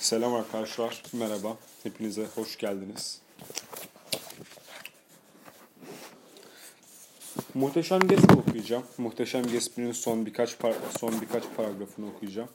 [0.00, 1.56] Selam arkadaşlar, merhaba.
[1.82, 3.20] Hepinize hoş geldiniz.
[7.54, 8.84] Muhteşem Gatsby okuyacağım.
[8.98, 12.48] Muhteşem Gatsby'nin son birkaç par son birkaç paragrafını okuyacağım.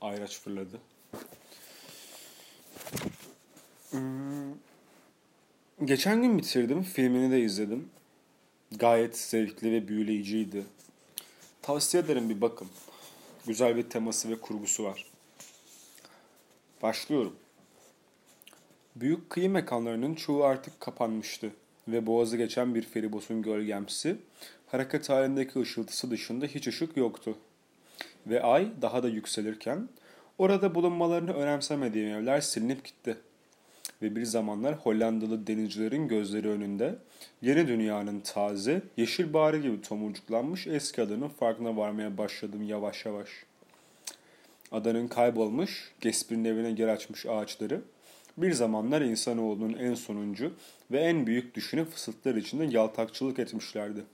[0.00, 0.80] Ayraç fırladı.
[3.90, 4.54] Hmm.
[5.84, 7.90] Geçen gün bitirdim, filmini de izledim.
[8.72, 10.64] Gayet zevkli ve büyüleyiciydi.
[11.62, 12.68] Tavsiye ederim bir bakın.
[13.46, 15.09] Güzel bir teması ve kurgusu var.
[16.82, 17.36] Başlıyorum.
[18.96, 21.50] Büyük kıyı mekanlarının çoğu artık kapanmıştı
[21.88, 24.16] ve boğazı geçen bir feribotun gölgemsi,
[24.66, 27.38] hareket halindeki ışıltısı dışında hiç ışık yoktu.
[28.26, 29.88] Ve ay daha da yükselirken,
[30.38, 33.16] orada bulunmalarını önemsemediğim evler silinip gitti.
[34.02, 36.98] Ve bir zamanlar Hollandalı denizcilerin gözleri önünde,
[37.42, 43.49] yeni dünyanın taze, yeşil bari gibi tomurcuklanmış eski adının farkına varmaya başladım yavaş yavaş.''
[44.72, 47.80] Adanın kaybolmuş, Gesper'in evine yer açmış ağaçları,
[48.36, 50.52] bir zamanlar insanoğlunun en sonuncu
[50.90, 54.04] ve en büyük düşünü fısıltılar içinde yaltakçılık etmişlerdi.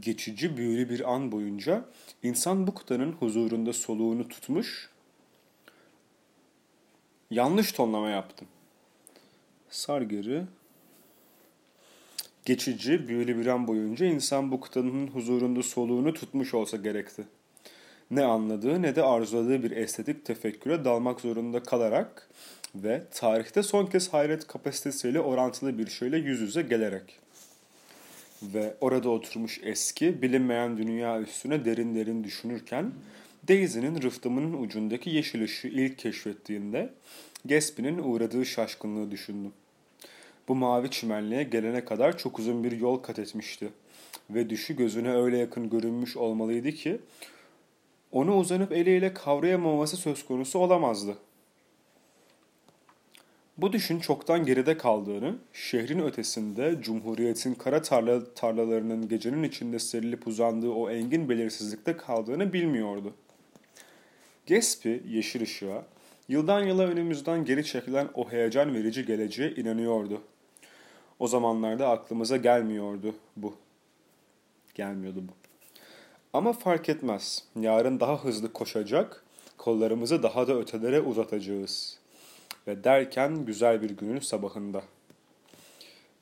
[0.00, 1.84] Geçici büyülü bir an boyunca
[2.22, 4.90] insan bu kıtanın huzurunda soluğunu tutmuş,
[7.30, 8.48] yanlış tonlama yaptım.
[9.70, 10.46] Sargırı
[12.44, 17.24] Geçici, büyülü bir an boyunca insan bu kıtanın huzurunda soluğunu tutmuş olsa gerekti
[18.10, 22.28] ne anladığı ne de arzuladığı bir estetik tefekküre dalmak zorunda kalarak
[22.74, 27.18] ve tarihte son kez hayret kapasitesiyle orantılı bir şeyle yüz yüze gelerek
[28.42, 32.92] ve orada oturmuş eski bilinmeyen dünya üstüne derin derin düşünürken
[33.48, 36.90] Daisy'nin rıhtımının ucundaki yeşil ışığı ilk keşfettiğinde
[37.44, 39.52] Gatsby'nin uğradığı şaşkınlığı düşündüm.
[40.48, 43.68] Bu mavi çimenliğe gelene kadar çok uzun bir yol kat etmişti
[44.30, 47.00] ve düşü gözüne öyle yakın görünmüş olmalıydı ki
[48.12, 51.16] onu uzanıp eliyle kavrayamaması söz konusu olamazdı.
[53.58, 60.70] Bu düşün çoktan geride kaldığını, şehrin ötesinde Cumhuriyet'in kara tarla, tarlalarının gecenin içinde serilip uzandığı
[60.70, 63.14] o engin belirsizlikte kaldığını bilmiyordu.
[64.48, 65.84] Gatsby yeşil ışığa,
[66.28, 70.22] yıldan yıla önümüzden geri çekilen o heyecan verici geleceğe inanıyordu.
[71.18, 73.54] O zamanlarda aklımıza gelmiyordu bu.
[74.74, 75.47] Gelmiyordu bu.
[76.32, 77.44] Ama fark etmez.
[77.60, 79.24] Yarın daha hızlı koşacak,
[79.58, 81.98] kollarımızı daha da ötelere uzatacağız.
[82.66, 84.82] Ve derken güzel bir günün sabahında.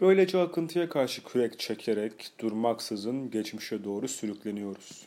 [0.00, 5.06] Böylece akıntıya karşı kürek çekerek durmaksızın geçmişe doğru sürükleniyoruz.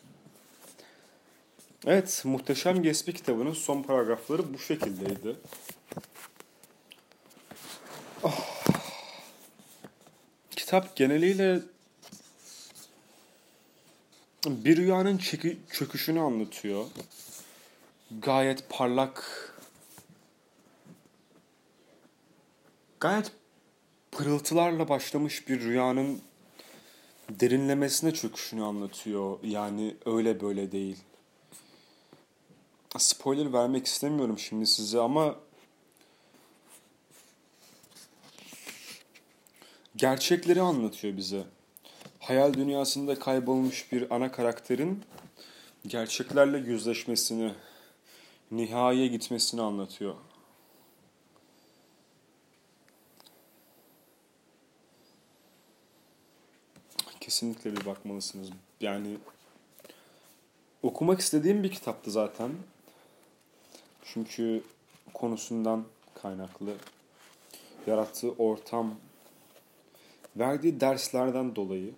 [1.85, 5.35] Evet, Muhteşem Gatsby kitabının son paragrafları bu şekildeydi.
[8.23, 8.63] Oh.
[10.51, 11.59] Kitap geneliyle
[14.45, 16.85] bir rüyanın çeki, çöküşünü anlatıyor.
[18.21, 19.23] Gayet parlak,
[22.99, 23.31] gayet
[24.11, 26.21] pırıltılarla başlamış bir rüyanın
[27.29, 29.39] derinlemesine çöküşünü anlatıyor.
[29.43, 30.97] Yani öyle böyle değil.
[32.97, 35.35] Spoiler vermek istemiyorum şimdi size ama
[39.95, 41.43] gerçekleri anlatıyor bize
[42.23, 45.03] hayal dünyasında kaybolmuş bir ana karakterin
[45.87, 47.53] gerçeklerle yüzleşmesini,
[48.51, 50.15] nihaiye gitmesini anlatıyor.
[57.19, 58.49] Kesinlikle bir bakmalısınız.
[58.81, 59.17] Yani
[60.83, 62.51] okumak istediğim bir kitaptı zaten.
[64.03, 64.63] Çünkü
[65.13, 65.85] konusundan
[66.21, 66.73] kaynaklı
[67.87, 68.95] yarattığı ortam
[70.37, 71.93] verdiği derslerden dolayı